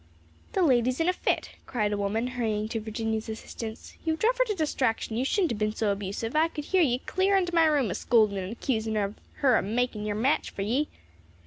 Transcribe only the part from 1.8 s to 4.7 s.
a woman, hurrying to Virginia's assistance; "you've druv her to